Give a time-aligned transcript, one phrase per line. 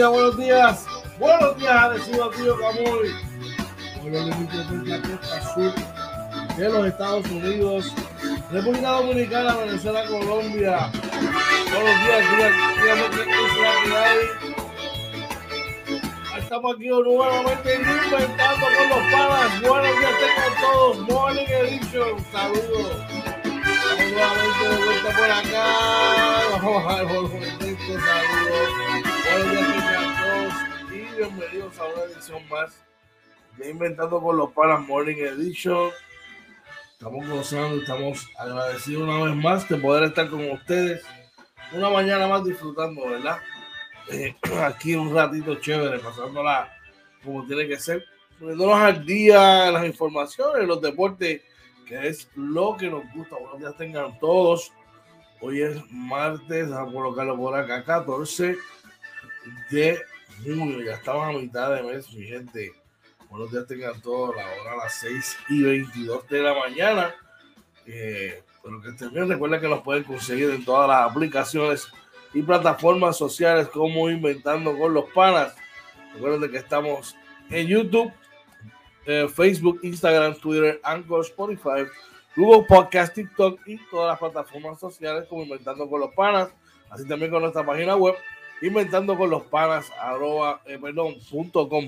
[0.04, 0.86] Días, buenos días,
[1.18, 1.72] buenos días.
[1.72, 3.16] Agradecido tío Camuy.
[4.02, 5.74] Buenos días desde la costa sur
[6.58, 7.94] de los Estados Unidos,
[8.52, 10.92] República Dominicana, Venezuela, Colombia.
[11.72, 13.00] Buenos días, días,
[16.38, 19.62] Estamos aquí nuevamente inventando con los panas.
[19.62, 21.00] Buenos días, tengan todos.
[21.00, 22.26] Morning Edition.
[22.32, 22.98] Saludos.
[23.98, 25.66] Nuevamente de vuelta por acá.
[26.62, 27.73] Vamos a ver
[31.24, 32.84] bienvenidos a una edición más
[33.56, 35.90] de Inventando con los Panas Morning Edition.
[36.92, 41.02] Estamos gozando, estamos agradecidos una vez más de poder estar con ustedes
[41.72, 43.38] una mañana más disfrutando, ¿verdad?
[44.12, 44.36] Eh,
[44.66, 46.70] aquí un ratito chévere, pasándola
[47.24, 48.04] como tiene que ser,
[48.38, 51.42] poniéndonos al día las informaciones, los deportes,
[51.88, 53.38] que es lo que nos gusta.
[53.38, 54.74] Buenos días tengan todos.
[55.40, 58.58] Hoy es martes, a colocarlo por acá, 14
[59.72, 60.02] de
[60.42, 60.82] junio.
[60.84, 62.74] Ya estamos a mitad de mes, mi gente.
[63.30, 64.36] Buenos días tengan todos.
[64.36, 67.16] La hora a las 6 y 22 de la mañana.
[67.86, 71.88] Eh, pero que estén bien, recuerden que los pueden conseguir en todas las aplicaciones
[72.34, 75.54] y plataformas sociales como Inventando con los Panas.
[76.14, 77.16] Recuerden que estamos
[77.50, 78.12] en YouTube,
[79.06, 81.86] eh, Facebook, Instagram, Twitter, Anchor, Spotify,
[82.36, 86.50] Google Podcast, TikTok y todas las plataformas sociales como Inventando con los Panas.
[86.90, 88.16] Así también con nuestra página web,
[88.68, 91.86] inventando con los panas, arroba, eh, perdón, punto com.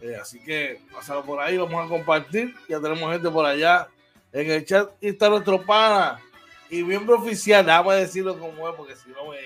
[0.00, 2.54] Eh, así que pasado por ahí, vamos a compartir.
[2.68, 3.88] Ya tenemos gente por allá
[4.32, 4.90] en el chat.
[5.00, 6.20] Y está nuestro pana
[6.68, 9.38] y miembro oficial, déjame decirlo como es, porque si no me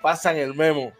[0.00, 0.92] pasan el memo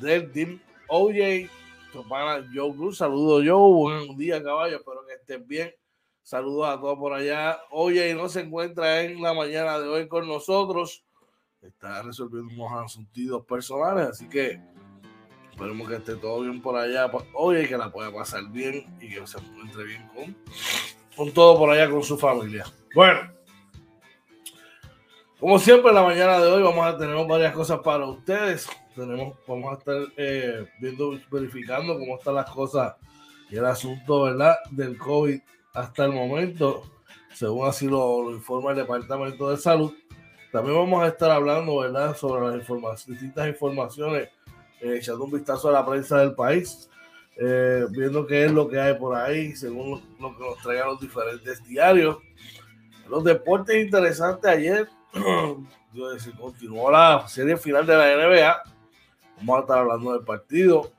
[0.00, 1.48] del Team OJ,
[1.92, 2.98] tu pana Joe Cruz.
[2.98, 3.72] Saludos, Joe.
[3.72, 4.76] Buen día, caballo.
[4.76, 5.74] Espero que estén bien.
[6.22, 7.58] Saludos a todos por allá.
[7.70, 11.04] OJ no se encuentra en la mañana de hoy con nosotros.
[11.68, 14.60] Está resolviendo unos asuntos personales, así que
[15.50, 17.10] esperemos que esté todo bien por allá.
[17.34, 20.36] Oye, que la pueda pasar bien y que se encuentre bien con,
[21.16, 22.64] con todo por allá con su familia.
[22.94, 23.36] Bueno,
[25.38, 28.68] como siempre, en la mañana de hoy vamos a tener varias cosas para ustedes.
[28.94, 32.94] Tenemos, vamos a estar eh, viendo, verificando cómo están las cosas
[33.50, 34.56] y el asunto, ¿verdad?
[34.70, 35.38] Del COVID
[35.74, 36.90] hasta el momento,
[37.34, 39.92] según así lo informa el Departamento de Salud.
[40.56, 42.16] También vamos a estar hablando, ¿verdad?
[42.16, 44.30] Sobre las informaciones, distintas informaciones,
[44.80, 46.88] eh, echando un vistazo a la prensa del país,
[47.36, 50.86] eh, viendo qué es lo que hay por ahí, según lo, lo que nos traigan
[50.86, 52.16] los diferentes diarios.
[53.06, 54.88] Los deportes interesantes ayer
[56.40, 58.62] continuó la serie final de la NBA.
[59.36, 60.90] Vamos a estar hablando del partido.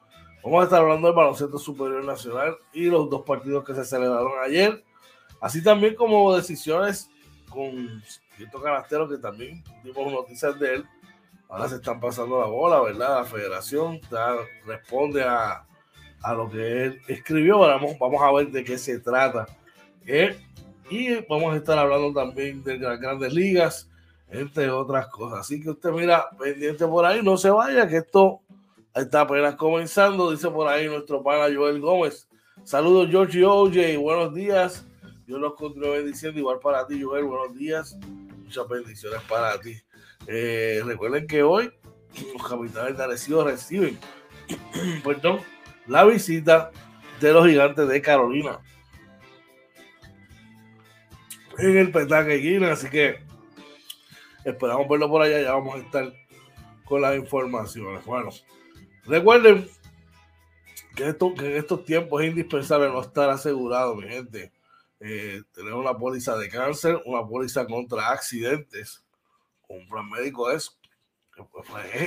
[0.43, 4.33] Vamos a estar hablando del baloncesto superior nacional y los dos partidos que se celebraron
[4.45, 4.83] ayer.
[5.41, 7.09] Así también como decisiones
[7.49, 8.03] con
[8.37, 10.85] cierto Canastero, que también dimos noticias de él.
[11.49, 13.19] Ahora se están pasando la bola, ¿verdad?
[13.19, 13.99] La federación
[14.65, 15.65] responde a,
[16.21, 17.59] a, lo que él escribió.
[17.59, 19.47] Vamos, vamos a ver de qué se trata.
[20.05, 20.37] Eh,
[20.89, 23.89] y vamos a estar hablando también de las grandes ligas,
[24.29, 25.39] entre otras cosas.
[25.39, 28.41] Así que usted mira, pendiente por ahí, no se vaya, que esto
[28.93, 32.27] está apenas comenzando, dice por ahí nuestro pana Joel Gómez.
[32.63, 34.86] Saludos, George y OJ, buenos días.
[35.27, 37.97] Yo los continúo bendiciendo, igual para ti, Joel, buenos días.
[38.45, 39.77] Muchas bendiciones para ti.
[40.25, 41.69] Eh, recuerden que hoy
[42.33, 43.99] los capitanes de Arecibo reciben,
[45.03, 45.41] perdón,
[45.85, 46.71] la visita
[47.19, 48.59] de los gigantes de Carolina
[51.57, 53.19] en el Petaque Guinness, así que
[54.45, 56.13] esperamos verlo por allá, ya vamos a estar
[56.85, 58.05] con las informaciones.
[58.05, 58.29] Bueno,
[59.03, 59.67] recuerden
[60.95, 64.53] que, esto, que en estos tiempos es indispensable no estar asegurado, mi gente.
[64.99, 69.05] Eh, tener una póliza de cáncer, una póliza contra accidentes,
[69.67, 70.75] un plan médico es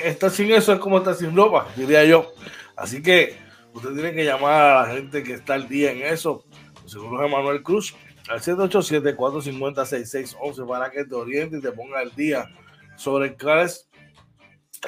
[0.05, 2.33] estar sin eso es como estar sin ropa, diría yo.
[2.77, 3.37] Así que
[3.73, 6.45] usted tiene que llamar a la gente que está al día en eso.
[6.87, 7.95] Seguro es Manuel Cruz
[8.29, 12.51] al 787-450-6611 para que te oriente y te ponga al día
[12.97, 13.89] sobre cuál es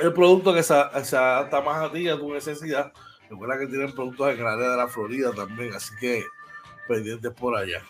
[0.01, 2.93] el producto que se, adapta más a ti, a tu necesidad.
[3.29, 6.25] Recuerda que tienen productos en el área de la Florida también, así que
[6.89, 7.83] pendientes por allá.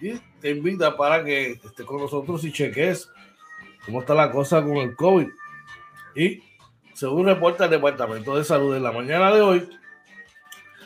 [0.00, 3.10] Y te invita para que estés con nosotros y cheques
[3.84, 5.28] cómo está la cosa con el COVID.
[6.14, 6.42] Y
[6.94, 9.68] según reporta el Departamento de Salud en la mañana de hoy,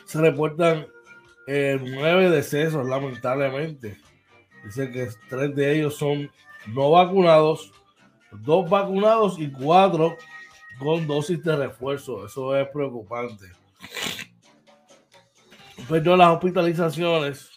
[0.05, 0.87] se reportan
[1.47, 3.97] eh, nueve decesos, lamentablemente.
[4.63, 6.29] Dice que tres de ellos son
[6.67, 7.71] no vacunados,
[8.31, 10.17] dos vacunados y cuatro
[10.79, 12.25] con dosis de refuerzo.
[12.25, 13.47] Eso es preocupante.
[15.89, 17.50] Pero las hospitalizaciones,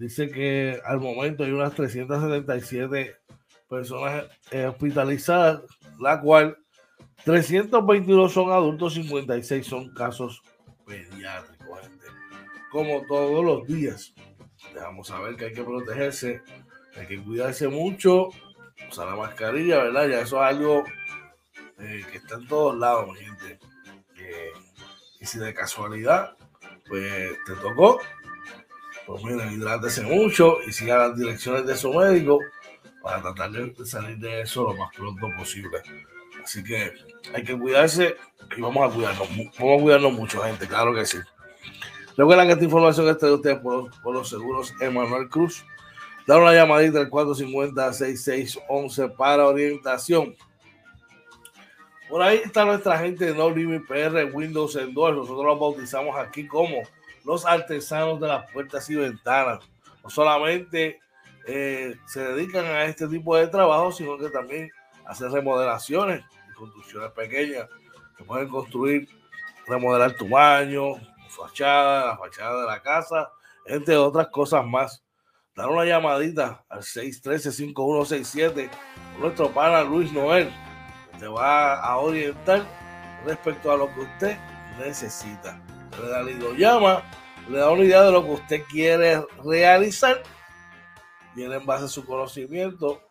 [0.00, 3.16] dice que al momento hay unas 377
[3.68, 5.60] personas eh, hospitalizadas,
[6.00, 6.56] la cual
[7.24, 10.42] 321 son adultos, 56 son casos
[10.86, 12.06] pediátricos, gente.
[12.72, 14.14] Como todos los días.
[14.74, 16.40] Vamos a ver que hay que protegerse,
[16.96, 18.28] hay que cuidarse mucho,
[18.88, 20.08] usar la mascarilla, ¿verdad?
[20.08, 20.84] Ya eso es algo
[21.78, 23.58] eh, que está en todos lados, gente.
[25.20, 26.36] y si de casualidad,
[26.88, 28.00] pues te tocó,
[29.10, 32.38] pues mira, hidrátese mucho y siga las direcciones de su médico
[33.02, 35.78] para tratar de salir de eso lo más pronto posible.
[36.44, 36.92] Así que
[37.34, 38.14] hay que cuidarse
[38.56, 39.28] y vamos a cuidarnos,
[39.58, 41.18] vamos a cuidarnos mucho, gente, claro que sí.
[42.16, 45.64] Recuerda que esta información está de ustedes por, los seguros Emanuel Cruz.
[46.28, 50.36] Da una llamadita al 450-6611 para orientación.
[52.08, 55.16] Por ahí está nuestra gente de No Limit PR Windows en Doors.
[55.16, 56.84] Nosotros los bautizamos aquí como
[57.24, 59.60] los artesanos de las puertas y ventanas.
[60.02, 61.00] No solamente
[61.46, 64.70] eh, se dedican a este tipo de trabajo, sino que también
[65.06, 67.68] hacen remodelaciones y construcciones pequeñas.
[68.16, 69.08] Se pueden construir,
[69.66, 70.94] remodelar tu baño,
[71.28, 73.30] fachada, la fachada de la casa,
[73.66, 75.02] entre otras cosas más.
[75.54, 78.70] Dar una llamadita al 613-5167
[79.18, 80.50] nuestro pana Luis Noel,
[81.18, 82.64] te va a orientar
[83.26, 84.38] respecto a lo que usted
[84.78, 85.60] necesita.
[86.38, 87.02] Lo llama,
[87.48, 90.22] le da una idea de lo que usted quiere realizar,
[91.34, 93.02] viene en base a su conocimiento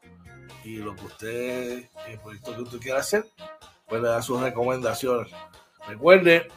[0.63, 3.25] y lo que usted, el proyecto que usted quiera hacer,
[3.87, 5.29] pues le da sus recomendaciones.
[5.87, 6.47] Recuerde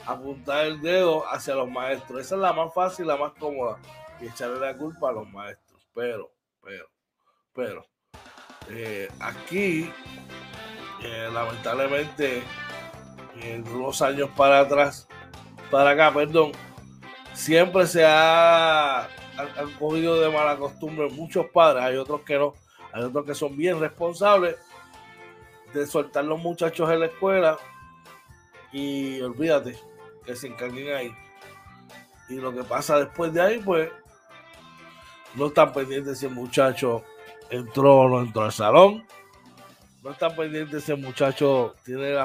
[0.05, 2.21] apuntar el dedo hacia los maestros.
[2.21, 3.79] Esa es la más fácil, la más cómoda.
[4.19, 5.85] Y echarle la culpa a los maestros.
[5.93, 6.87] Pero, pero,
[7.53, 7.85] pero,
[8.69, 9.91] eh, aquí,
[11.31, 12.43] lamentablemente,
[13.41, 15.07] en unos años para atrás,
[15.69, 16.51] para acá, perdón,
[17.33, 19.07] siempre se ha
[19.37, 22.53] han, cogido de mala costumbre muchos padres, hay otros que no,
[22.91, 24.57] hay otros que son bien responsables
[25.73, 27.57] de soltar los muchachos en la escuela
[28.71, 29.77] y olvídate
[30.25, 31.15] que se encarguen ahí.
[32.29, 33.91] Y lo que pasa después de ahí, pues
[35.35, 37.03] no están pendientes si el muchacho
[37.49, 39.05] entró o no entró al salón.
[40.03, 42.17] No están pendientes si el muchacho tiene,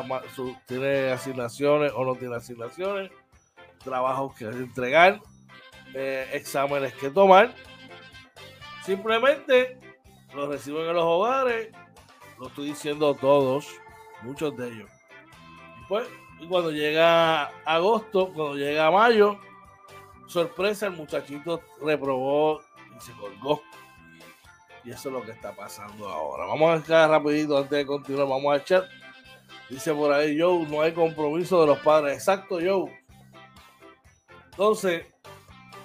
[0.67, 3.13] tiene asignaciones o no tiene asignaciones,
[3.85, 5.21] trabajos que entregar
[5.95, 7.55] eh, exámenes que tomar.
[8.85, 9.79] Simplemente
[10.35, 11.69] los reciben en los hogares.
[12.41, 13.69] Lo estoy diciendo todos,
[14.23, 14.91] muchos de ellos.
[15.89, 16.09] Pues,
[16.41, 19.39] y cuando llega agosto, cuando llega mayo,
[20.27, 22.61] sorpresa, el muchachito reprobó
[22.97, 23.63] y se colgó.
[24.89, 26.47] Y eso es lo que está pasando ahora.
[26.47, 28.27] Vamos a quedar rapidito antes de continuar.
[28.27, 28.89] Vamos a echar.
[29.69, 32.15] Dice por ahí, Joe, no hay compromiso de los padres.
[32.15, 32.91] Exacto, Joe.
[34.53, 35.05] Entonces,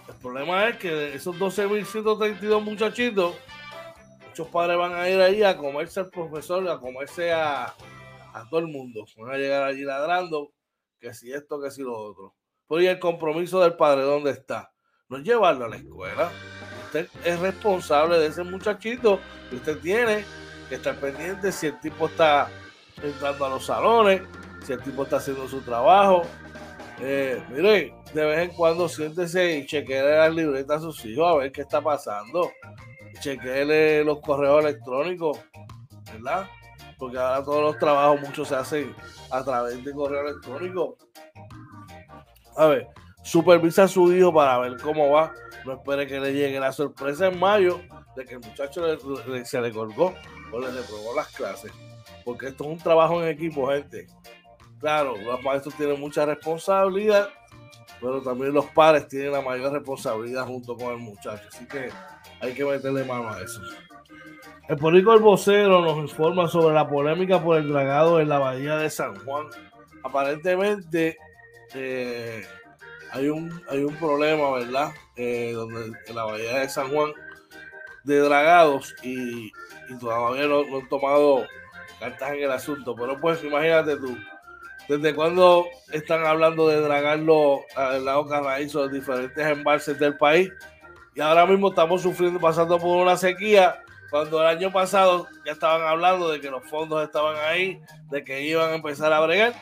[0.07, 3.35] el problema es que esos 12.132 muchachitos,
[4.25, 7.75] muchos padres van a ir ahí a comerse al profesor, a comerse a,
[8.33, 9.03] a todo el mundo.
[9.17, 10.53] Van a llegar allí ladrando
[11.01, 12.35] que si esto, que si lo otro.
[12.67, 14.71] Pues el compromiso del padre, ¿dónde está?
[15.09, 16.31] No llevarlo a la escuela.
[16.93, 19.19] Usted es responsable de ese muchachito
[19.49, 20.23] que usted tiene
[20.69, 22.49] que estar pendiente si el tipo está
[23.01, 24.21] entrando a los salones,
[24.63, 26.21] si el tipo está haciendo su trabajo,
[27.01, 31.37] eh, mire, de vez en cuando siéntese y chequeele las libretas a sus hijos a
[31.37, 32.51] ver qué está pasando.
[33.19, 35.39] Chequeele los correos electrónicos,
[36.13, 36.47] ¿verdad?
[36.99, 38.95] Porque ahora todos los trabajos, muchos se hacen
[39.31, 40.95] a través de correo electrónico.
[42.55, 42.87] A ver,
[43.23, 45.33] supervisa a su hijo para ver cómo va.
[45.65, 47.81] No espere que le llegue la sorpresa en mayo
[48.15, 48.83] de que el muchacho
[49.45, 50.13] se le colgó
[50.51, 51.71] o le reprobó las clases.
[52.23, 54.07] Porque esto es un trabajo en equipo, gente.
[54.79, 57.29] Claro, los maestros tienen mucha responsabilidad,
[58.01, 61.47] pero también los padres tienen la mayor responsabilidad junto con el muchacho.
[61.47, 61.89] Así que
[62.41, 63.61] hay que meterle mano a eso.
[64.67, 68.75] El político El Vocero nos informa sobre la polémica por el dragado en la bahía
[68.77, 69.47] de San Juan.
[70.03, 71.17] Aparentemente
[71.73, 72.45] eh,
[73.13, 74.91] hay, un, hay un problema, ¿verdad?
[75.15, 77.13] Eh, donde en la bahía de San Juan
[78.03, 79.51] de dragados y,
[79.99, 81.47] todavía no, no, han tomado
[81.99, 82.95] cartas en el asunto.
[82.95, 84.17] Pero pues imagínate tú,
[84.87, 90.51] ¿Desde cuándo están hablando de dragarlo al lado Carraízo de diferentes embalses del país?
[91.15, 95.87] Y ahora mismo estamos sufriendo, pasando por una sequía, cuando el año pasado ya estaban
[95.87, 99.53] hablando de que los fondos estaban ahí, de que iban a empezar a bregar.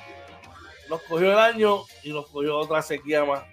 [0.91, 3.45] Nos cogió el año y nos cogió otra sequía más.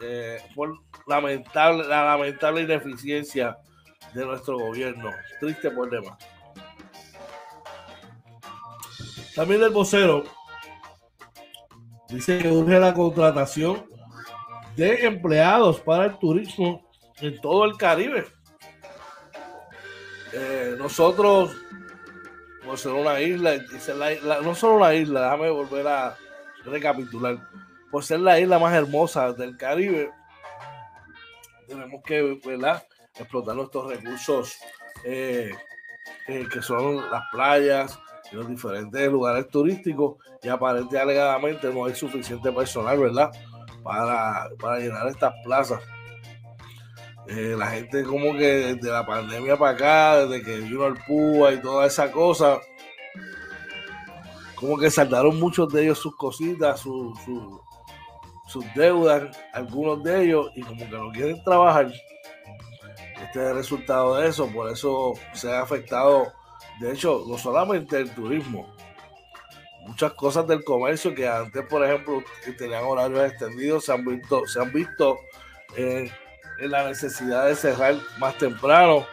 [0.00, 3.58] Eh, por lamentable, la lamentable ineficiencia
[4.14, 5.10] de nuestro gobierno.
[5.40, 6.16] Triste problema.
[9.34, 10.24] También el vocero
[12.08, 13.86] Dice que urge la contratación
[14.76, 16.88] de empleados para el turismo
[17.20, 18.26] en todo el Caribe.
[20.32, 21.54] Eh, nosotros,
[22.64, 23.56] por ser una isla,
[24.42, 26.16] no solo una isla, déjame volver a
[26.64, 27.38] recapitular,
[27.90, 30.10] por ser la isla más hermosa del Caribe,
[31.66, 34.56] tenemos que explotar nuestros recursos
[35.04, 35.50] eh,
[36.26, 37.98] eh, que son las playas,
[38.30, 43.30] en los diferentes lugares turísticos y aparentemente alegadamente no hay suficiente personal, ¿verdad?
[43.82, 45.82] Para, para llenar estas plazas.
[47.28, 51.54] Eh, la gente como que desde la pandemia para acá, desde que vino el PUA
[51.54, 52.58] y toda esa cosa,
[54.58, 60.78] como que saldaron muchos de ellos sus cositas, sus deudas, algunos de ellos, y como
[60.78, 61.92] que no quieren trabajar.
[63.22, 66.32] Este es el resultado de eso, por eso se ha afectado
[66.78, 68.72] de hecho, no solamente el turismo,
[69.80, 72.22] muchas cosas del comercio que antes, por ejemplo,
[72.56, 75.18] tenían horarios extendidos, se han visto, se han visto
[75.76, 76.10] en
[76.60, 79.06] la necesidad de cerrar más temprano.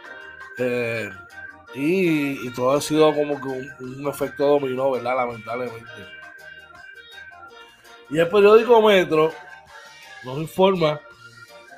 [0.58, 1.10] Eh,
[1.76, 5.16] y, todo ha sido como que un, efecto dominó, ¿verdad?
[5.16, 5.84] Lamentablemente.
[8.08, 9.32] Y el periódico Metro
[10.24, 11.00] nos informa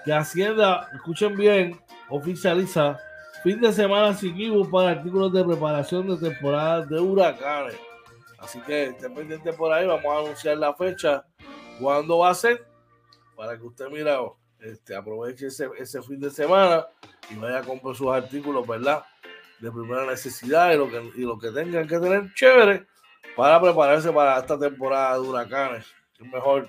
[0.05, 2.99] que Hacienda, escuchen bien, oficializa
[3.43, 7.77] Fin de semana sin para artículos de preparación de temporada de huracanes.
[8.39, 9.87] Así que estén pendientes por ahí.
[9.87, 11.25] Vamos a anunciar la fecha,
[11.81, 12.67] cuándo va a ser,
[13.37, 14.19] para que usted, mira,
[14.59, 16.87] este, aproveche ese, ese fin de semana
[17.31, 19.05] y vaya a comprar sus artículos, ¿verdad?
[19.61, 22.87] De primera necesidad y lo que, y lo que tengan que tener chévere
[23.37, 25.87] para prepararse para esta temporada de huracanes.
[26.19, 26.69] Es mejor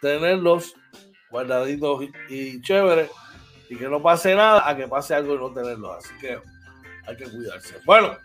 [0.00, 0.74] tenerlos
[1.30, 3.10] guardaditos y, chéveres
[3.68, 5.96] y que no pase nada a que pase algo y no tenerlos.
[5.98, 6.40] Así que
[7.06, 7.76] hay que cuidarse.
[7.84, 8.16] Bueno,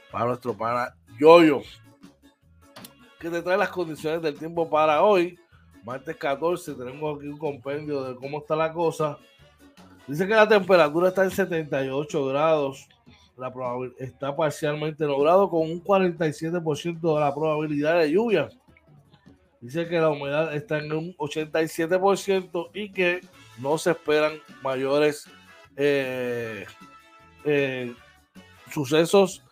[0.10, 1.64] para nuestro pana Yoyo,
[3.20, 5.38] que te trae las condiciones del tiempo para hoy.
[5.84, 9.18] Martes 14, tenemos aquí un compendio de cómo está la cosa.
[10.08, 12.88] Dice que la temperatura está en 78 grados.
[13.36, 13.52] La
[14.00, 18.48] está parcialmente logrado con un 47% de la probabilidad de lluvia.
[19.62, 23.22] Dice que la humedad está en un 87% y que
[23.60, 25.30] no se esperan mayores
[25.76, 26.66] eh,
[27.46, 27.94] eh,
[28.72, 29.44] sucesos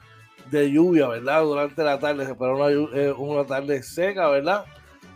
[0.50, 1.43] de lluvia, ¿verdad?
[1.43, 4.65] Durante la tarde se espera una, eh, una, tarde seca, ¿verdad?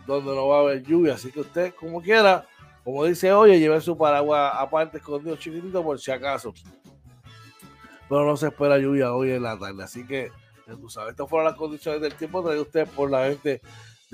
[0.06, 1.14] Donde no va a haber lluvia.
[1.14, 2.46] Así que usted, como quiera,
[2.84, 6.54] como dice, oye, lleve su paraguas aparte escondido chiquitito por si acaso.
[8.08, 9.82] Pero no se espera lluvia hoy en la tarde.
[9.82, 10.30] Así que,
[10.66, 13.60] tú sabes, estas fueron las condiciones del tiempo traído usted por la gente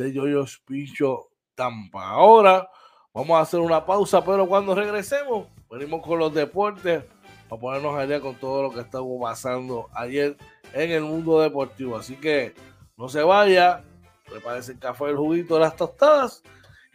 [0.03, 2.09] de Yoyos Pincho Tampa.
[2.09, 2.69] Ahora
[3.13, 7.03] Vamos a hacer una pausa, pero cuando regresemos, venimos con los deportes
[7.49, 10.37] para ponernos allá con todo lo que estuvo pasando ayer
[10.73, 11.97] en el mundo deportivo.
[11.97, 12.55] Así que
[12.97, 13.83] no se vaya,
[14.29, 16.45] prepárese el café, el juguito, las tostadas,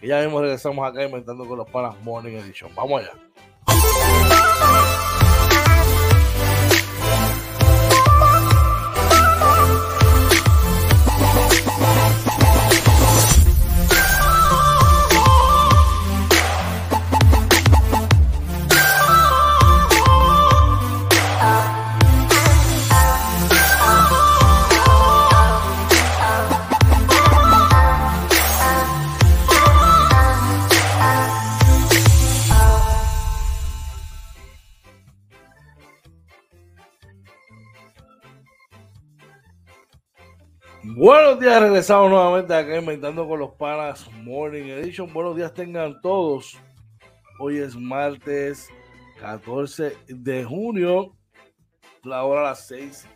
[0.02, 2.74] y ya mismo regresamos acá inventando con los panas Morning Edition.
[2.74, 3.12] Vamos allá.
[41.06, 45.14] Buenos días, regresamos nuevamente acá inventando con los panas Morning Edition.
[45.14, 46.58] Buenos días tengan todos.
[47.40, 48.70] Hoy es martes
[49.20, 51.16] 14 de junio,
[52.02, 53.08] la hora a las 6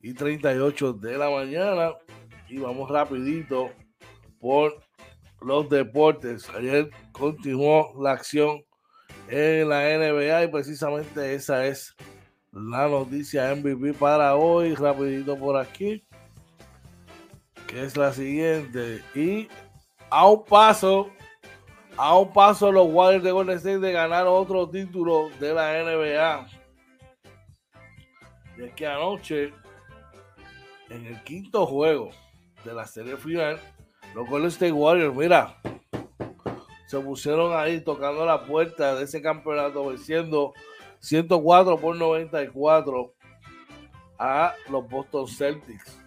[0.00, 1.92] y 38 de la mañana.
[2.48, 3.68] Y vamos rapidito
[4.40, 4.80] por
[5.42, 6.48] los deportes.
[6.48, 8.64] Ayer continuó la acción
[9.28, 11.94] en la NBA y precisamente esa es
[12.52, 14.74] la noticia MVP para hoy.
[14.74, 16.02] Rapidito por aquí
[17.74, 19.02] es la siguiente.
[19.14, 19.48] Y
[20.10, 21.10] a un paso,
[21.96, 26.46] a un paso los Warriors de Golden State de ganar otro título de la NBA.
[28.56, 29.52] Y es que anoche,
[30.88, 32.10] en el quinto juego
[32.64, 33.58] de la serie final,
[34.14, 35.56] los Golden State Warriors, mira,
[36.86, 40.54] se pusieron ahí tocando la puerta de ese campeonato, venciendo
[41.00, 43.12] 104 por 94
[44.18, 46.03] a los Boston Celtics.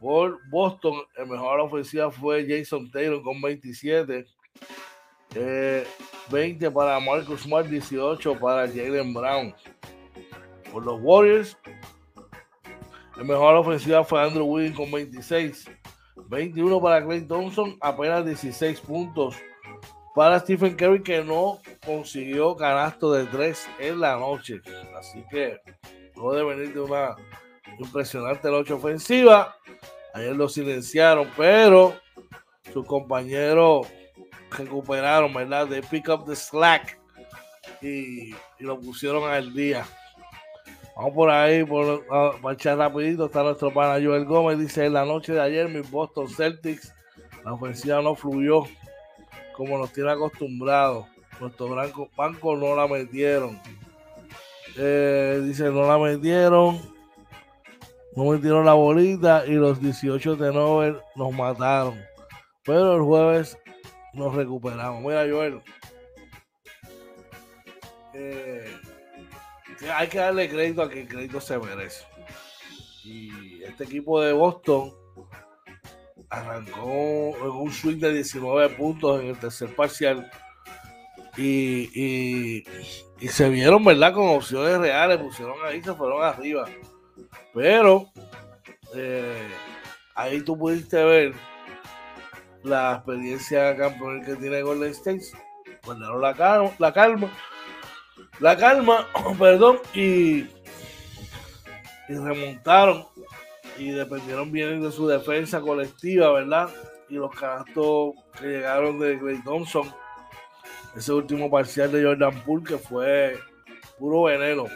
[0.00, 4.26] Por Boston, el mejor ofensiva fue Jason Taylor con 27.
[6.30, 9.54] 20 eh, para Marcus Smart, 18 para Jalen Brown.
[10.72, 11.58] Por los Warriors,
[13.16, 15.70] el mejor ofensiva fue Andrew Wiggins con 26.
[16.28, 19.36] 21 para Clay Thompson, apenas 16 puntos
[20.14, 24.60] para Stephen Curry que no consiguió canasto de 3 en la noche.
[24.98, 25.60] Así que
[26.14, 27.14] puede venir de una
[27.78, 29.56] impresionante noche ofensiva.
[30.14, 31.94] Ayer lo silenciaron, pero
[32.72, 33.86] sus compañeros
[34.50, 35.66] recuperaron, ¿verdad?
[35.66, 36.98] De pick up the slack
[37.82, 39.86] y, lo pusieron al día.
[40.96, 42.04] Vamos por ahí, por
[42.40, 43.26] marchar rapidito.
[43.26, 44.58] Está nuestro pana Joel Gómez.
[44.58, 46.92] Dice, en la noche de ayer, mis Boston Celtics,
[47.44, 48.64] la ofensiva no fluyó
[49.56, 51.06] como nos tiene acostumbrados.
[51.40, 53.60] Nuestro banco, banco no la metieron.
[54.76, 56.97] Eh, dice, no la metieron.
[58.18, 62.04] No metieron la bolita y los 18 de Nobel nos mataron.
[62.64, 63.56] Pero el jueves
[64.12, 65.04] nos recuperamos.
[65.04, 65.62] Mira, Joel.
[68.14, 68.76] Eh,
[69.94, 72.06] hay que darle crédito a que el crédito se merece.
[73.04, 74.92] Y este equipo de Boston
[76.28, 80.28] arrancó en un swing de 19 puntos en el tercer parcial.
[81.36, 82.64] Y,
[83.28, 84.12] se vieron, ¿verdad?
[84.12, 86.68] Con opciones reales, pusieron ahí, se fueron arriba.
[87.54, 88.10] Pero
[88.94, 89.48] eh,
[90.14, 91.32] ahí tú pudiste ver
[92.62, 95.22] la experiencia campeón que tiene Golden State.
[95.84, 96.20] Guardaron
[96.78, 97.30] la calma,
[98.40, 99.06] la calma,
[99.38, 100.46] perdón, y,
[102.08, 103.06] y remontaron
[103.78, 106.68] y dependieron bien de su defensa colectiva, ¿verdad?
[107.08, 109.92] Y los canastos que llegaron de Clay Thompson,
[110.96, 113.38] ese último parcial de Jordan Poole que fue
[113.98, 114.66] puro veneno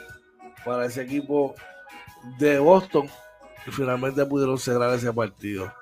[0.64, 1.54] para ese equipo
[2.38, 3.08] de Boston
[3.66, 5.72] y finalmente pudieron cerrar ese partido.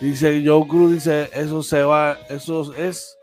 [0.00, 3.18] Dice Joe Cruz, dice, eso se va, eso es,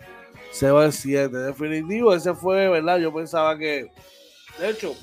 [0.51, 1.35] se va el 7.
[1.35, 2.97] Definitivo, ese fue, ¿verdad?
[2.97, 3.89] Yo pensaba que,
[4.59, 4.93] de hecho,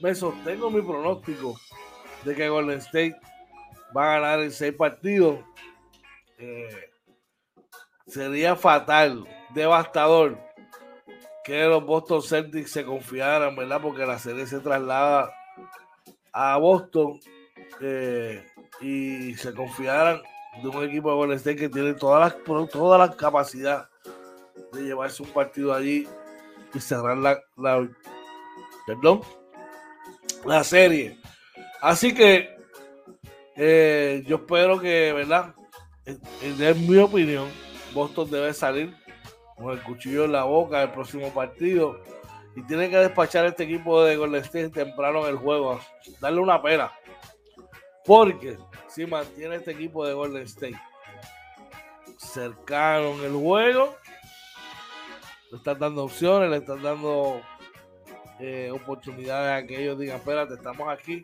[0.00, 1.58] me sostengo mi pronóstico
[2.24, 3.16] de que Golden State
[3.96, 5.40] va a ganar en seis partidos.
[6.38, 6.90] Eh,
[8.06, 10.38] sería fatal, devastador
[11.48, 13.80] que los Boston Celtics se confiaran, ¿verdad?
[13.80, 15.32] Porque la serie se traslada
[16.40, 17.18] a Boston
[17.80, 18.46] eh,
[18.80, 20.22] y se confiaran
[20.62, 22.30] de un equipo de Golden que tiene toda la,
[22.68, 23.88] toda la capacidad
[24.72, 26.06] de llevarse un partido allí
[26.72, 27.88] y cerrar la, la
[28.86, 29.22] perdón,
[30.44, 31.18] la serie.
[31.80, 32.56] Así que
[33.56, 35.56] eh, yo espero que, ¿verdad?
[36.06, 37.48] En, mi opinión,
[37.92, 38.94] Boston debe salir
[39.56, 42.00] con el cuchillo en la boca el próximo partido
[42.58, 45.78] y tiene que despachar este equipo de Golden State temprano en el juego,
[46.18, 46.90] darle una pena.
[48.04, 50.80] Porque si mantiene este equipo de Golden State
[52.16, 53.94] cercano en el juego,
[55.52, 57.40] le están dando opciones, le están dando
[58.40, 61.22] eh, oportunidades a que ellos digan, espérate, estamos aquí,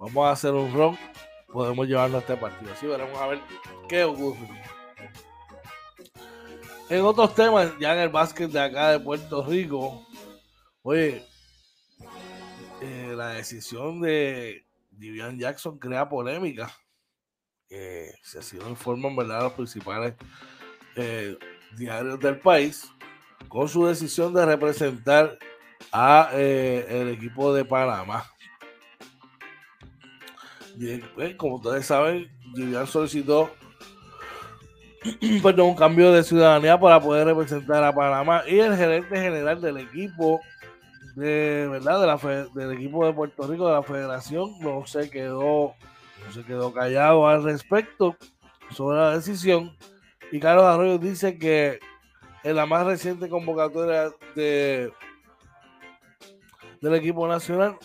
[0.00, 0.98] vamos a hacer un run,
[1.52, 2.72] podemos llevarnos a este partido.
[2.72, 3.38] Así veremos a ver
[3.88, 4.48] qué ocurre.
[6.90, 10.07] En otros temas, ya en el básquet de acá de Puerto Rico,
[10.88, 11.22] oye,
[12.80, 16.72] eh, la decisión de Vivian Jackson crea polémica.
[17.68, 19.42] se ha sido informan ¿verdad?
[19.42, 20.14] los principales
[20.96, 21.36] eh,
[21.76, 22.90] diarios del país
[23.48, 25.38] con su decisión de representar
[25.92, 28.24] a eh, el equipo de Panamá.
[31.14, 33.50] Pues, como ustedes saben, Vivian solicitó
[35.42, 39.76] perdón, un cambio de ciudadanía para poder representar a Panamá y el gerente general del
[39.76, 40.40] equipo
[41.18, 45.74] de verdad de la del equipo de Puerto Rico de la Federación no se quedó
[46.24, 48.16] no se quedó callado al respecto
[48.70, 49.76] sobre la decisión.
[50.30, 51.80] Y Carlos Arroyo dice que
[52.44, 54.92] en la más reciente convocatoria de
[56.80, 57.76] del equipo nacional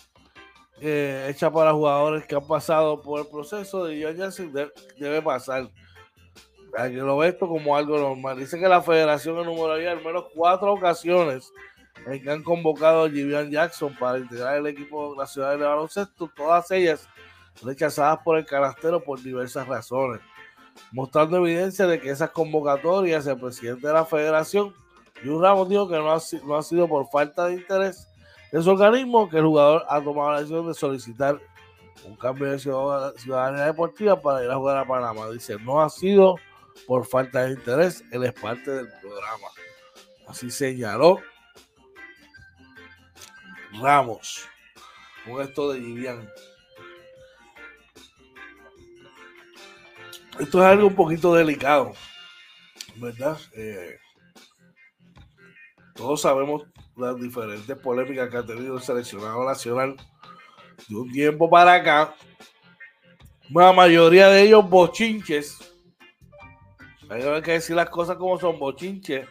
[0.80, 4.32] eh, hecha para jugadores que han pasado por el proceso de John
[5.00, 5.70] debe pasar.
[6.76, 8.38] Que lo ve esto como algo normal.
[8.38, 11.52] Dice que la federación enumeraría al menos cuatro ocasiones
[12.06, 16.70] en que han convocado a Jivian Jackson para integrar el equipo nacional de baloncesto, todas
[16.72, 17.08] ellas
[17.64, 20.22] rechazadas por el carastero por diversas razones,
[20.92, 24.74] mostrando evidencia de que esas convocatorias, el presidente de la federación,
[25.24, 28.08] Jun Ramos, dijo que no ha, no ha sido por falta de interés
[28.52, 31.40] de su organismo que el jugador ha tomado la decisión de solicitar
[32.06, 35.30] un cambio de ciudadanía deportiva para ir a jugar a Panamá.
[35.32, 36.36] Dice, no ha sido
[36.86, 39.48] por falta de interés, él es parte del programa.
[40.28, 41.20] Así señaló
[43.82, 44.48] Ramos
[45.26, 46.30] con esto de Vivian.
[50.40, 51.94] Esto es algo un poquito delicado,
[52.96, 53.38] ¿verdad?
[53.56, 53.98] Eh,
[55.94, 56.64] todos sabemos
[56.98, 59.96] las diferentes polémicas que ha tenido el seleccionado nacional
[60.88, 62.16] de un tiempo para acá.
[63.50, 65.76] La mayoría de ellos bochinches
[67.10, 69.28] Hay que decir las cosas como son bochinches.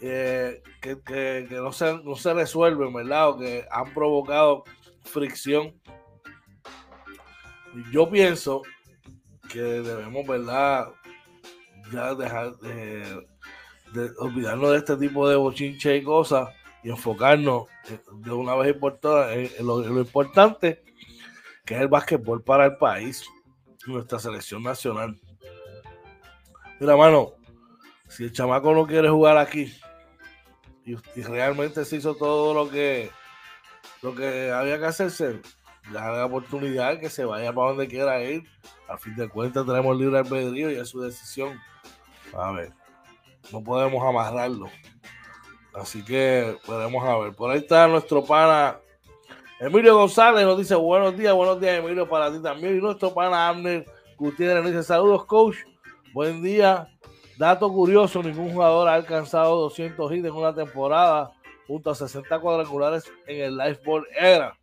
[0.00, 3.30] Eh, que, que, no, se, no se resuelven, ¿verdad?
[3.30, 4.64] O que han provocado
[5.02, 5.74] fricción.
[7.92, 8.62] Yo pienso
[9.48, 10.88] que debemos, ¿verdad?
[11.92, 13.24] Ya dejar de,
[14.18, 16.50] olvidarnos de este tipo de bochinche y cosas
[16.84, 17.66] y enfocarnos
[18.12, 20.84] de una vez por todas en, lo, importante
[21.64, 23.26] que es el básquetbol para el país,
[23.86, 25.18] nuestra selección nacional.
[26.78, 27.32] Mira, mano,
[28.08, 29.72] si el chamaco no quiere jugar aquí
[30.88, 33.10] y, realmente se hizo todo lo que
[34.02, 35.40] lo que había que hacerse,
[35.90, 38.44] la oportunidad que se vaya para donde quiera ir.
[38.88, 41.60] A fin de cuentas tenemos libre albedrío y es su decisión.
[42.34, 42.72] A ver,
[43.52, 44.68] no podemos amarrarlo.
[45.74, 47.34] Así que podemos a ver.
[47.34, 48.78] Por ahí está nuestro pana
[49.60, 50.44] Emilio González.
[50.44, 52.76] Nos dice buenos días, buenos días Emilio para ti también.
[52.78, 53.84] Y nuestro pana Abner
[54.16, 55.56] Gutiérrez nos dice saludos coach.
[56.14, 56.88] Buen día.
[57.38, 61.30] Dato curioso, ningún jugador ha alcanzado 200 hits en una temporada
[61.68, 64.58] junto a 60 cuadrangulares en el Lifeboard Era.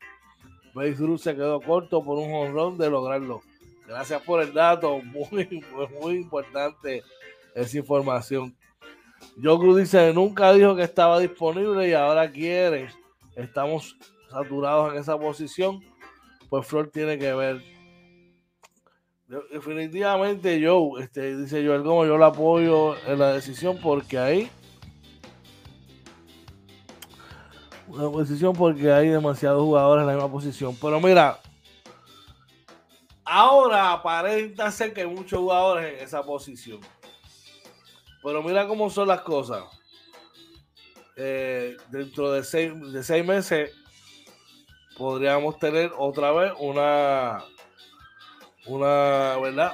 [0.73, 3.41] Babe Ruth se quedó corto por un honrón de lograrlo.
[3.87, 5.63] Gracias por el dato, muy,
[6.01, 7.01] muy, importante
[7.53, 8.53] esa información.
[9.41, 12.89] Cruz dice, nunca dijo que estaba disponible y ahora quiere.
[13.37, 13.95] Estamos
[14.29, 15.81] saturados en esa posición.
[16.49, 17.74] Pues Flor tiene que ver.
[19.27, 24.51] Definitivamente Joe, este, dice Joel como yo lo apoyo en la decisión porque ahí
[27.87, 30.75] una posición porque hay demasiados jugadores en la misma posición.
[30.81, 31.39] Pero mira,
[33.23, 36.79] ahora aparenta ser que hay muchos jugadores en esa posición.
[38.23, 39.63] Pero mira cómo son las cosas.
[41.15, 43.71] Eh, dentro de seis, de seis meses
[44.97, 47.45] podríamos tener otra vez una,
[48.67, 49.73] una, ¿verdad?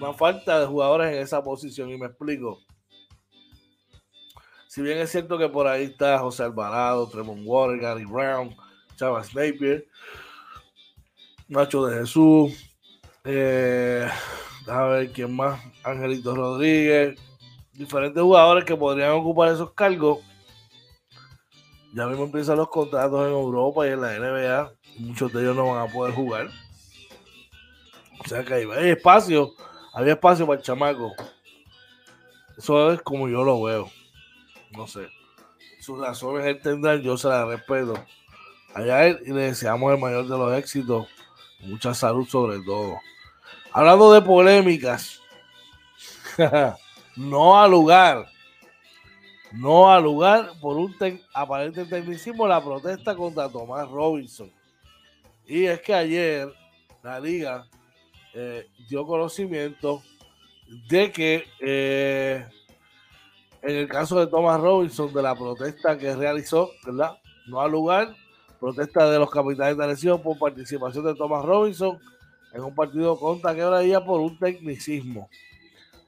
[0.00, 1.90] Una falta de jugadores en esa posición.
[1.90, 2.60] Y me explico.
[4.68, 8.54] Si bien es cierto que por ahí está José Alvarado, Tremont Water, Gary Brown,
[8.96, 9.86] Chavas Napier,
[11.48, 12.52] Nacho de Jesús,
[13.24, 14.06] eh,
[14.66, 17.18] a ver quién más, Angelito Rodríguez,
[17.72, 20.18] diferentes jugadores que podrían ocupar esos cargos.
[21.94, 24.72] Ya mismo empiezan los contratos en Europa y en la NBA.
[24.98, 26.48] muchos de ellos no van a poder jugar.
[28.20, 29.54] O sea que hay espacio,
[29.92, 31.14] había espacio para el chamaco.
[32.56, 33.90] Eso es como yo lo veo
[34.72, 35.08] no sé.
[35.80, 37.94] Sus razones él yo se las respeto.
[38.74, 41.06] Allá él y le deseamos el mayor de los éxitos.
[41.60, 42.98] Mucha salud sobre todo.
[43.72, 45.20] Hablando de polémicas,
[47.16, 48.26] no al lugar,
[49.52, 50.94] no al lugar por un
[51.32, 54.50] aparente tecnicismo la protesta contra Tomás Robinson.
[55.46, 56.52] Y es que ayer
[57.02, 57.66] la liga
[58.40, 60.00] eh, dio conocimiento
[60.88, 62.46] de que eh,
[63.62, 67.18] en el caso de Thomas Robinson, de la protesta que realizó, ¿verdad?
[67.48, 68.14] No al lugar,
[68.60, 71.98] protesta de los capitanes de lesión por participación de Thomas Robinson
[72.52, 75.28] en un partido contra quebradilla por un tecnicismo.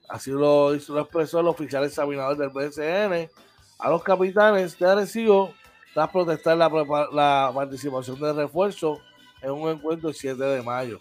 [0.09, 3.29] Así lo, hizo, lo expresó el oficial examinador del BSN
[3.77, 5.53] a los capitanes de Arecibo
[5.95, 6.69] tras protestar la,
[7.13, 9.01] la participación de refuerzo
[9.43, 11.01] en un encuentro el 7 de mayo.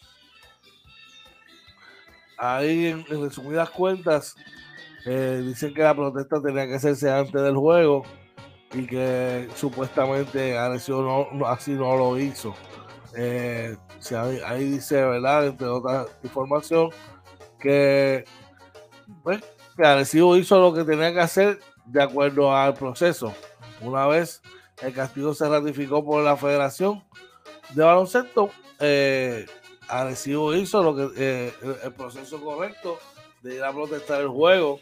[2.40, 4.36] Ahí, en resumidas cuentas,
[5.06, 8.04] eh, dicen que la protesta tenía que hacerse antes del juego
[8.74, 12.54] y que supuestamente Alessio así no lo hizo.
[13.16, 13.76] Eh,
[14.46, 15.48] ahí, dice, ¿verdad?
[15.48, 16.90] Entre otras información,
[17.60, 18.24] que,
[19.24, 19.42] pues,
[19.76, 23.34] que hizo lo que tenía que hacer de acuerdo al proceso.
[23.82, 24.42] Una vez
[24.82, 27.04] el castigo se ratificó por la Federación
[27.74, 29.46] de Baloncesto, eh,
[30.56, 33.00] hizo lo que eh, el proceso correcto
[33.42, 34.80] de ir a protestar el juego.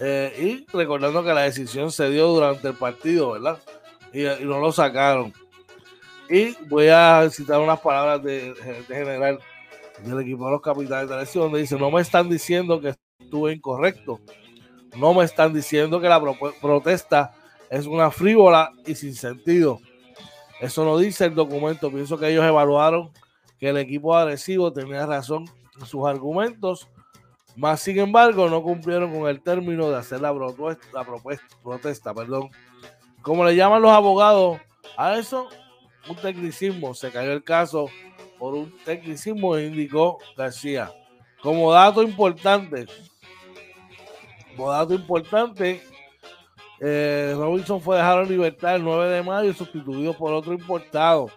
[0.00, 3.58] Eh, y recordando que la decisión se dio durante el partido, ¿verdad?
[4.12, 5.32] Y, no lo sacaron.
[6.28, 9.38] Y voy a citar unas palabras gerente general
[10.02, 13.52] del equipo de los capitanes de la donde dice, no me están diciendo que estuve
[13.52, 14.20] incorrecto.
[14.96, 16.20] No me están diciendo que la
[16.60, 17.34] protesta
[17.70, 19.80] es una frívola y sin sentido.
[20.60, 21.90] Eso no dice el documento.
[21.90, 23.10] Pienso que ellos evaluaron
[23.64, 25.46] que el equipo agresivo tenía razón
[25.80, 26.88] en sus argumentos
[27.56, 30.32] más sin embargo, no cumplieron con el término de hacer la,
[31.62, 32.12] protesta.
[32.12, 32.50] Perdón.
[33.22, 34.60] Como le llaman los abogados
[34.96, 35.48] a eso,
[36.08, 36.94] un tecnicismo.
[36.94, 37.88] Se cayó el caso
[38.38, 40.92] por un tecnicismo, indicó García.
[41.42, 42.86] Como dato importante,
[44.56, 45.80] como dato importante,
[46.80, 51.30] eh, Robinson fue dejado en libertad el 9 de mayo y sustituido por otro importado.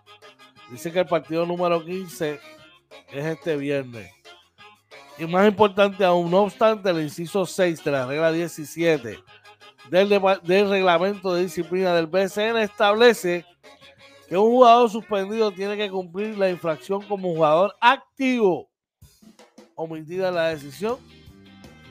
[0.69, 2.39] Dice que el partido número 15
[3.13, 4.11] es este viernes.
[5.17, 9.17] Y más importante aún, no obstante, el inciso 6 de la regla 17
[9.89, 10.09] del,
[10.43, 13.45] del reglamento de disciplina del BCN establece
[14.27, 18.69] que un jugador suspendido tiene que cumplir la infracción como jugador activo,
[19.75, 20.97] omitida la decisión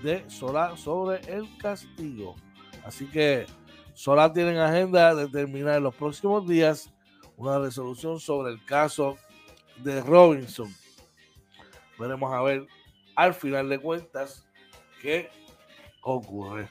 [0.02, 2.36] de Solá sobre el castigo.
[2.84, 3.46] Así que
[3.94, 6.92] Solá tiene en agenda determinar en los próximos días
[7.36, 9.16] una resolución sobre el caso
[9.78, 10.72] de Robinson.
[11.98, 12.66] Veremos a ver
[13.14, 14.44] al final de cuentas
[15.00, 15.30] qué
[16.02, 16.68] ocurre.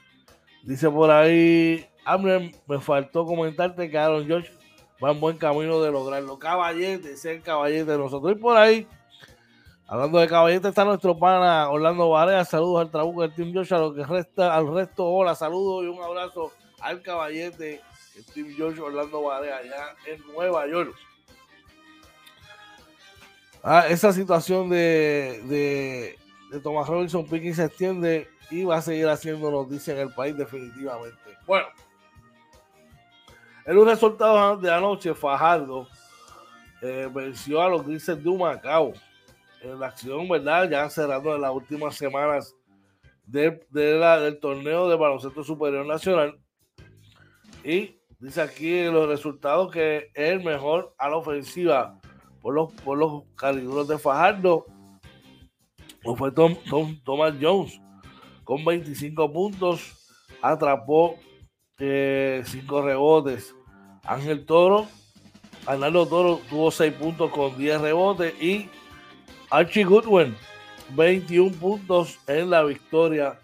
[0.62, 4.50] Dice por ahí, Amner, me faltó comentarte que Aaron George
[5.02, 6.38] va en buen camino de lograrlo.
[6.38, 8.32] Caballete, ser caballete de nosotros.
[8.32, 8.86] Y por ahí,
[9.86, 12.44] hablando de caballete, está nuestro pana Orlando Varea.
[12.44, 13.74] Saludos al trabuco del Team George.
[13.74, 17.80] A lo que resta, al resto, hola, saludos y un abrazo al caballete
[18.22, 20.94] Team George Orlando Varea, allá en Nueva York.
[23.62, 26.18] Ah, esa situación de, de,
[26.50, 30.36] de Thomas Robinson Picking se extiende y va a seguir haciendo noticias en el país
[30.36, 31.18] definitivamente.
[31.46, 31.66] Bueno,
[33.64, 35.88] en un resultado de anoche, Fajardo
[36.80, 38.92] eh, venció a los Grises de Humacao
[39.60, 40.70] en la acción, ¿verdad?
[40.70, 42.54] Ya cerrando en las últimas semanas
[43.24, 46.38] de, del torneo de baloncesto superior nacional.
[47.64, 52.00] Y dice aquí los resultados que es el mejor a la ofensiva
[52.42, 54.66] por los, por los de Fajardo.
[56.16, 56.56] fue Tom,
[57.04, 57.80] Thomas Jones
[58.42, 60.10] con 25 puntos,
[60.42, 61.14] atrapó
[61.78, 62.42] 5 eh,
[62.82, 63.54] rebotes.
[64.02, 64.88] Ángel Toro,
[65.64, 68.68] Arnaldo Toro tuvo 6 puntos con 10 rebotes y
[69.50, 70.36] Archie Goodwin
[70.96, 73.38] 21 puntos en la victoria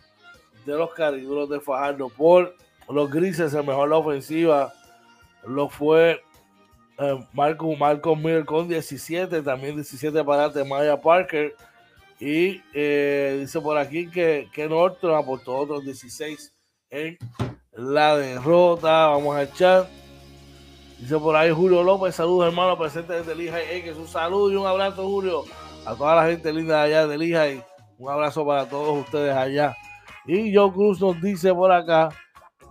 [0.67, 2.57] de los cariduros de Fajardo por
[2.89, 4.73] los grises, el mejor la ofensiva
[5.47, 6.23] lo fue
[6.99, 11.55] eh, Marco, Marco Miller con 17, también 17 para Temaya Parker
[12.21, 16.53] y eh, dice por aquí que, que Norton aportó otros 16
[16.91, 17.19] en
[17.73, 19.09] la derrota.
[19.09, 19.89] Vamos a echar.
[21.01, 24.55] Dice por ahí Julio López, saludos hermano, presente desde Lija y que un saludo y
[24.55, 25.43] un abrazo, Julio,
[25.85, 27.61] a toda la gente linda de allá de Lija y
[27.99, 29.77] un abrazo para todos ustedes allá.
[30.25, 32.11] Y Joe Cruz nos dice por acá,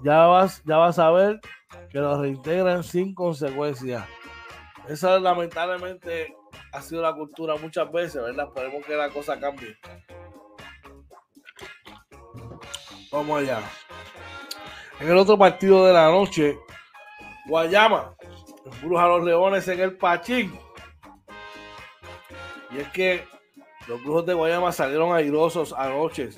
[0.04, 1.40] ya vas, ya vas a ver
[1.90, 4.06] que los reintegran sin consecuencias.
[4.88, 6.36] Esa lamentablemente
[6.72, 8.48] ha sido la cultura muchas veces, ¿verdad?
[8.48, 9.78] Esperemos que la cosa cambie.
[13.12, 13.60] Vamos allá.
[15.00, 16.58] En el otro partido de la noche,
[17.48, 18.16] Guayama
[18.66, 20.58] empuja a los Leones en el Pachín.
[22.72, 23.26] Y es que
[23.88, 26.30] los brujos de Guayama salieron airosos anoche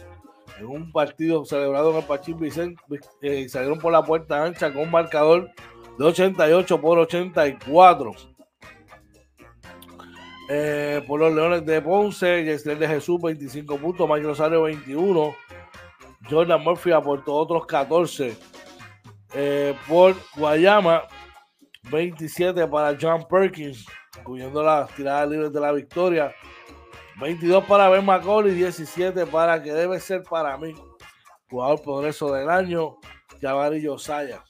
[0.59, 2.81] en un partido celebrado en el Pachín Vicente.
[3.21, 5.51] Eh, salieron por la puerta ancha con un marcador
[5.97, 8.11] de 88 por 84.
[10.49, 15.33] Eh, por los Leones de Ponce, Yesler de Jesús 25 puntos, Mike Rosario 21,
[16.29, 18.37] Jordan Murphy aportó otros 14.
[19.35, 21.03] Eh, por Guayama,
[21.89, 23.85] 27 para John Perkins,
[24.23, 26.33] cubriendo las tiradas libres de la victoria.
[27.19, 30.73] 22 para Ben McCauley, 17 para que debe ser para mí,
[31.49, 32.97] jugador progreso del año,
[33.41, 34.43] Jabari Yosaya.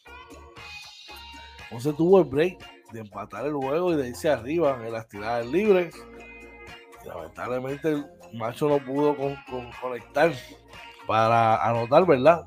[1.63, 5.45] Entonces tuvo el break de empatar el juego y de irse arriba en las tiradas
[5.47, 5.95] libres.
[7.05, 9.17] lamentablemente el macho no pudo
[9.81, 10.31] conectar
[11.07, 12.45] para anotar, ¿verdad?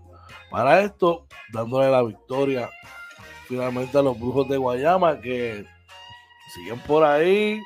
[0.51, 2.71] Para esto, dándole la victoria
[3.47, 5.65] finalmente a los brujos de Guayama que
[6.55, 7.61] siguen por ahí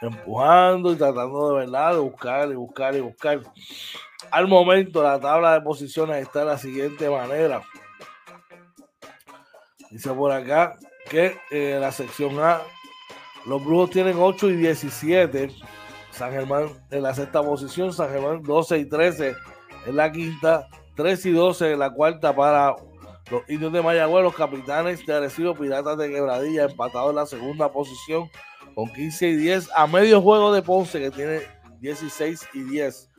[0.00, 3.40] empujando y tratando de verdad de buscar y buscar y buscar.
[4.30, 7.62] Al momento la tabla de posiciones está de la siguiente manera.
[9.90, 12.60] Dice por acá, que eh, la sección A,
[13.46, 15.50] los Brujos tienen 8 y 17.
[16.12, 19.34] San Germán en la sexta posición, San Germán 12 y 13
[19.86, 22.76] en la quinta, 3 y 12 en la cuarta para
[23.30, 27.72] los indios de Mayagüez, los capitanes de Arecibo, Piratas de Quebradilla, empatados en la segunda
[27.72, 28.28] posición
[28.74, 31.40] con 15 y 10, a medio juego de Ponce que tiene
[31.80, 33.10] 16 y 10.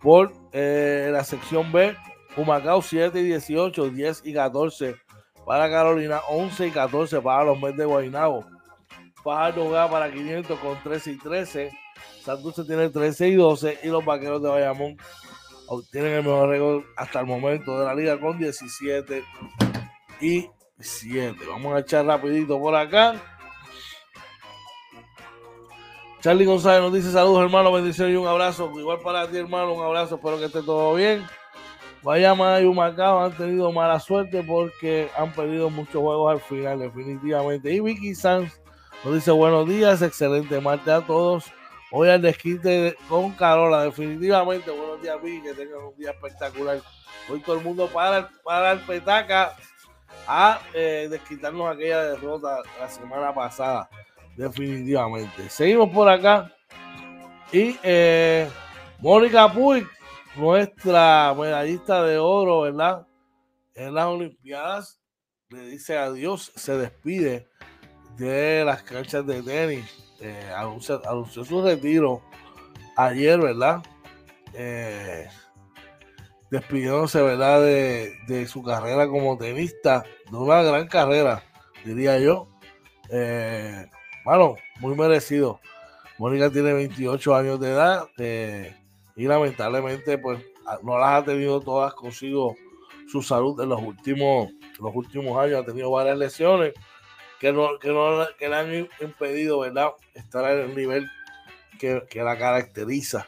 [0.00, 1.96] Por eh, la sección B,
[2.36, 4.96] Humacao 7 y 18, 10 y 14
[5.46, 8.44] para Carolina, 11 y 14 para los Mets de Guaynabo.
[9.22, 11.70] Fajardo juega para 500 con 13 y 13.
[12.24, 14.96] Santurce tiene 13 y 12 y los Vaqueros de Bayamón
[15.72, 19.24] obtienen el mejor récord hasta el momento de la liga con 17
[20.20, 20.46] y
[20.78, 21.38] 7.
[21.48, 23.14] Vamos a echar rapidito por acá.
[26.20, 28.70] Charlie González nos dice saludos hermano, bendiciones y un abrazo.
[28.78, 31.24] Igual para ti hermano, un abrazo, espero que esté todo bien.
[32.02, 37.72] Guayama y Humacao han tenido mala suerte porque han perdido muchos juegos al final, definitivamente.
[37.72, 38.60] Y Vicky Sanz
[39.04, 41.50] nos dice buenos días, excelente martes a todos.
[41.94, 43.84] Hoy al desquite con Carola.
[43.84, 45.42] Definitivamente, buenos días, Vicky.
[45.42, 46.80] Que tengan un día espectacular.
[47.30, 49.54] Hoy todo el mundo para, para el petaca
[50.26, 53.90] a eh, desquitarnos aquella derrota la semana pasada.
[54.38, 55.50] Definitivamente.
[55.50, 56.50] Seguimos por acá.
[57.52, 58.48] Y eh,
[58.98, 59.86] Mónica Puig,
[60.36, 63.06] nuestra medallista de oro, ¿verdad?
[63.74, 64.98] En las Olimpiadas,
[65.50, 67.50] le dice adiós, se despide
[68.16, 69.84] de las canchas de tenis.
[70.20, 71.00] Eh, anunció,
[71.44, 72.22] su retiro
[72.96, 73.82] ayer, ¿verdad?
[74.54, 75.26] Eh,
[76.50, 77.62] despidiéndose, ¿verdad?
[77.62, 81.42] De, de, su carrera como tenista, de una gran carrera,
[81.84, 82.48] diría yo.
[83.10, 83.86] Eh,
[84.24, 85.60] bueno, muy merecido.
[86.18, 88.76] Mónica tiene 28 años de edad eh,
[89.16, 90.40] y lamentablemente pues
[90.82, 92.54] no las ha tenido todas consigo
[93.10, 95.62] su salud en los últimos, los últimos años.
[95.62, 96.74] Ha tenido varias lesiones
[97.42, 99.90] que, no, que, no, que le han impedido ¿verdad?
[100.14, 101.10] estar en el nivel
[101.80, 103.26] que, que la caracteriza.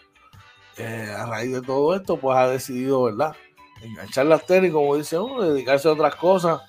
[0.77, 3.35] Eh, a raíz de todo esto, pues ha decidido, ¿verdad?
[3.83, 6.61] Enganchar las tenis, como dice uno, dedicarse a otras cosas.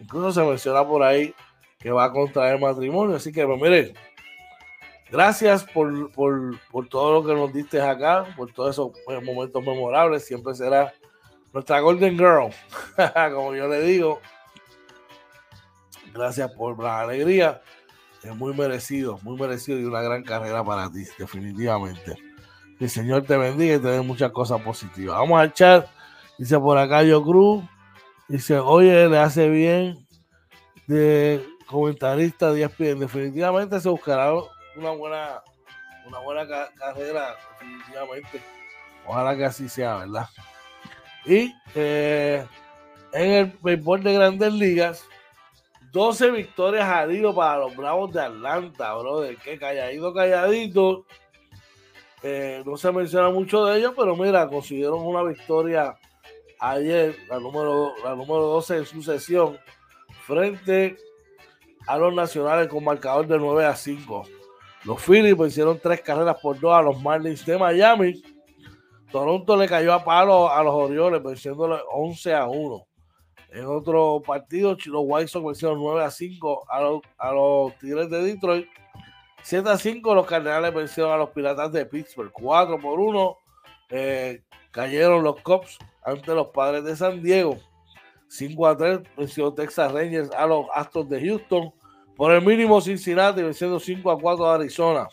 [0.00, 1.34] Incluso se menciona por ahí
[1.78, 3.16] que va a contraer matrimonio.
[3.16, 3.92] Así que, pues, miren,
[5.10, 9.62] gracias por, por, por, todo lo que nos diste acá, por todos esos pues, momentos
[9.62, 10.24] memorables.
[10.24, 10.94] Siempre será
[11.52, 12.50] nuestra Golden Girl,
[13.34, 14.20] como yo le digo.
[16.14, 17.60] Gracias por la alegría.
[18.22, 22.16] Es muy merecido, muy merecido y una gran carrera para ti, definitivamente.
[22.78, 25.18] Que el Señor te bendiga y te dé muchas cosas positivas.
[25.18, 25.88] Vamos a echar,
[26.38, 27.64] dice por acá yo Cruz.
[28.28, 30.06] Dice, oye, le hace bien
[30.86, 33.00] de comentarista de ESPN.
[33.00, 34.32] Definitivamente se buscará
[34.76, 35.42] una buena,
[36.06, 36.46] una buena
[36.78, 38.40] carrera, definitivamente.
[39.06, 40.28] Ojalá que así sea, ¿verdad?
[41.26, 42.46] Y eh,
[43.12, 45.04] en el béisbol de grandes ligas,
[45.94, 49.36] 12 victorias a Río para los Bravos de Atlanta, brother.
[49.36, 51.06] Que calladito, calladito.
[52.20, 55.96] Eh, no se menciona mucho de ellos, pero mira, consiguieron una victoria
[56.58, 59.56] ayer, la número, la número 12 en sucesión,
[60.26, 60.96] frente
[61.86, 64.24] a los nacionales con marcador de 9 a 5.
[64.82, 68.20] Los Phillies hicieron tres carreras por dos a los Marlins de Miami.
[69.12, 72.84] Toronto le cayó a palo a los Orioles, venciéndole 11 a 1.
[73.54, 78.10] En otro partido, los White Sox vencieron 9 a 5 a los, a los Tigres
[78.10, 78.66] de Detroit.
[79.44, 82.32] 7 a 5 los Cardenales vencieron a los Piratas de Pittsburgh.
[82.32, 83.38] 4 por 1
[83.90, 84.42] eh,
[84.72, 87.56] cayeron los Cubs ante los Padres de San Diego.
[88.26, 91.72] 5 a 3 venció Texas Rangers a los Astros de Houston.
[92.16, 95.06] Por el mínimo Cincinnati venciendo 5 a 4 a Arizona.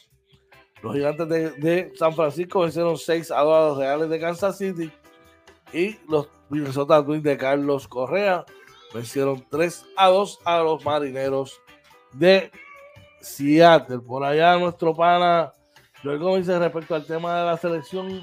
[0.82, 4.58] Los gigantes de, de, San Francisco vencieron 6 a 2 a los Reales de Kansas
[4.58, 4.92] City.
[5.72, 8.46] Y los Minnesota Twins de Carlos Correa
[8.94, 11.62] vencieron 3 a 2 a los Marineros
[12.12, 12.52] de
[13.22, 14.00] Seattle.
[14.00, 15.54] Por allá nuestro pana
[16.04, 18.22] luego dice respecto al tema de la selección,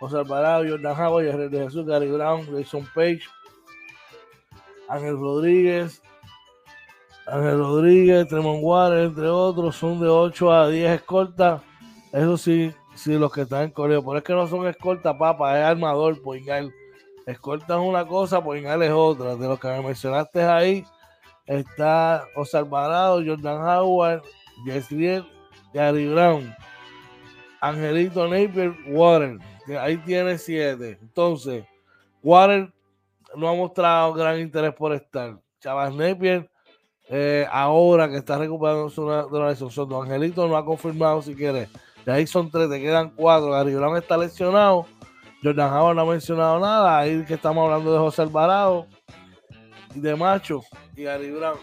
[0.00, 3.22] José Alvarado, Jordan Howard, de Jesús, Gary Brown, Jason Page,
[4.88, 6.02] Ángel Rodríguez,
[7.28, 11.62] Ángel Rodríguez, Tremont Water, entre otros, son de 8 a 10 escoltas.
[12.12, 14.02] Eso sí, sí, los que están en coreo.
[14.02, 16.72] Pero es que no son escoltas, papá, es armador, Poingal.
[17.28, 19.36] Escolta es una cosa, Poingal es otra.
[19.36, 20.82] De los que me mencionaste ahí,
[21.44, 24.22] está José Alvarado, Jordan Howard,
[24.64, 25.26] Yesriel,
[25.74, 26.56] Gary Brown,
[27.60, 29.40] Angelito Napier, Warren.
[29.78, 30.98] Ahí tiene siete.
[31.02, 31.66] Entonces,
[32.22, 32.72] Warren
[33.36, 35.38] no ha mostrado gran interés por estar.
[35.60, 36.50] Chavas Napier,
[37.10, 38.90] eh, ahora que está recuperando
[39.28, 41.68] una lesión, Don Angelito no ha confirmado si quiere.
[42.06, 43.50] De ahí son tres, te quedan cuatro.
[43.50, 44.86] Gary Brown está lesionado.
[45.42, 46.98] Jordan Howard no ha mencionado nada.
[46.98, 48.86] Ahí que estamos hablando de José Alvarado
[49.94, 50.62] de Macho
[50.96, 51.58] y Gary Brown.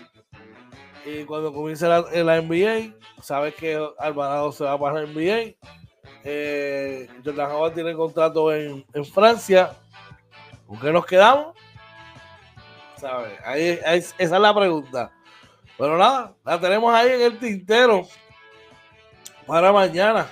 [1.05, 5.55] Y cuando comience la, la NBA, sabes que Alvarado se va para la NBA.
[6.23, 9.76] Eh, Jordan Howard tiene contrato en, en, Francia.
[10.65, 11.55] ¿Con qué nos quedamos?
[12.97, 13.34] ¿Sabes?
[13.45, 15.11] Ahí, ahí, esa es la pregunta.
[15.78, 18.07] Pero nada, la tenemos ahí en el tintero
[19.45, 20.28] para mañana.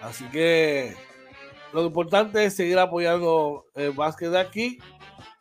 [0.00, 0.96] Así que
[1.72, 4.78] lo importante es seguir apoyando el básquet de aquí.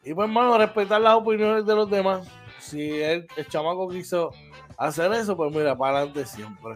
[0.04, 2.28] Y pues, hermano, respetar las opiniones de los demás.
[2.60, 4.32] Si el, el chamaco quiso
[4.78, 6.76] hacer eso, pues mira, para adelante siempre.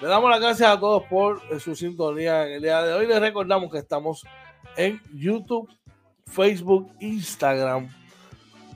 [0.00, 3.06] Le damos las gracias a todos por eh, su sintonía en el día de hoy.
[3.06, 4.24] Les recordamos que estamos
[4.76, 5.68] en YouTube,
[6.26, 7.88] Facebook, Instagram,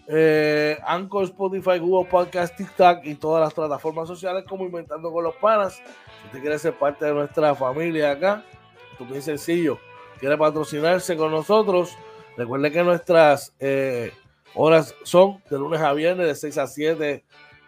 [0.06, 5.34] eh, Anchor, Spotify, Google Podcast, TikTok y todas las plataformas sociales como Inventando con los
[5.36, 5.74] Panas.
[5.74, 8.44] Si usted quiere ser parte de nuestra familia acá,
[8.92, 9.78] esto es bien sencillo.
[10.18, 11.96] Quiere patrocinarse con nosotros.
[12.36, 14.12] Recuerde que nuestras eh,
[14.54, 17.24] horas son de lunes a viernes de 6 a 7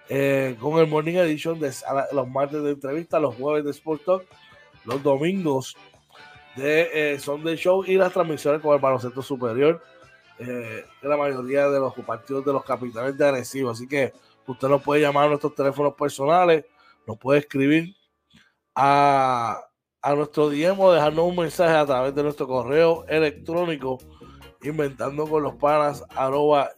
[0.09, 1.72] eh, con el Morning Edition de
[2.12, 4.24] los martes de entrevista, los jueves de Sport Talk
[4.84, 5.76] los domingos
[6.57, 9.82] de eh, Sunday Show y las transmisiones con el baloncesto superior
[10.38, 13.70] eh, de la mayoría de los partidos de los capitanes de agresivo.
[13.70, 14.12] Así que
[14.46, 16.64] usted nos puede llamar a nuestros teléfonos personales,
[17.07, 17.94] nos puede escribir
[18.74, 19.61] a,
[20.03, 23.98] a nuestro DM o dejarnos un mensaje a través de nuestro correo electrónico
[24.62, 26.70] inventando con los panas arroba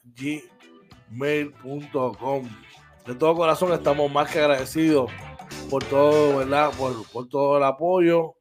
[1.11, 2.49] gmail.com.
[3.07, 5.11] De todo corazón estamos más que agradecidos
[5.69, 6.71] por todo, ¿verdad?
[6.77, 8.35] Por, por todo el apoyo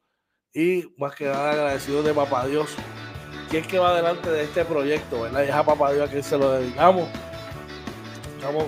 [0.53, 2.75] y más que nada agradecidos de Papá Dios,
[3.49, 5.45] que es que va adelante de este proyecto, ¿verdad?
[5.47, 7.07] Y a Papá Dios a quien se lo dedicamos.
[8.35, 8.65] Estamos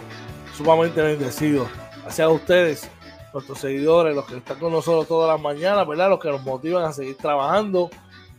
[0.55, 1.67] sumamente bendecidos.
[2.01, 2.89] Gracias a ustedes,
[3.33, 6.09] nuestros seguidores, los que están con nosotros todas las mañanas, ¿verdad?
[6.09, 7.89] Los que nos motivan a seguir trabajando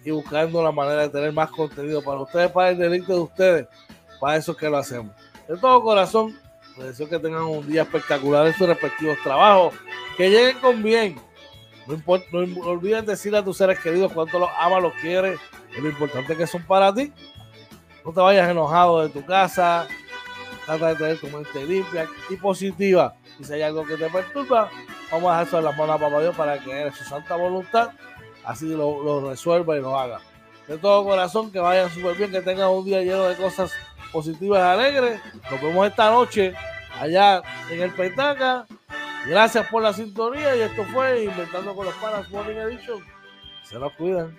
[0.05, 3.66] y buscando la manera de tener más contenido para ustedes, para el delito de ustedes.
[4.20, 5.12] Para eso es que lo hacemos.
[5.49, 6.38] De todo corazón,
[6.76, 9.74] les deseo que tengan un día espectacular en sus respectivos trabajos,
[10.16, 11.16] que lleguen con bien.
[11.86, 12.01] No,
[12.64, 15.38] olviden decirle a tus seres queridos cuánto los amas, los quieres,
[15.76, 17.12] y lo importante que son para ti.
[18.05, 19.86] No te vayas enojado de tu casa.
[20.66, 23.14] Trata de tener tu mente limpia y positiva.
[23.39, 24.70] Y si hay algo que te perturba,
[25.11, 27.37] vamos a dejar eso en las manos a Papá Dios para que en su santa
[27.37, 27.91] voluntad
[28.45, 30.20] así lo, lo resuelva y lo haga.
[30.68, 33.72] De todo corazón, que vayan súper bien, que tengan un día lleno de cosas
[34.12, 35.20] positivas y alegres.
[35.51, 36.55] Nos vemos esta noche
[36.99, 38.66] allá en el Petaca.
[39.26, 43.05] Gracias por la sintonía y esto fue Inventando con los Panas Morning Edition.
[43.62, 44.39] Se nos cuidan.